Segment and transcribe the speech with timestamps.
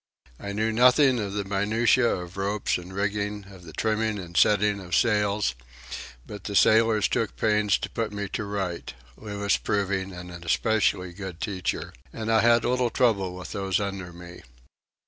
[0.39, 4.79] I knew nothing of the minutiæ of ropes and rigging, of the trimming and setting
[4.79, 5.53] of sails;
[6.25, 12.31] but the sailors took pains to put me to rights,—Louis proving an especially good teacher,—and
[12.31, 14.41] I had little trouble with those under me.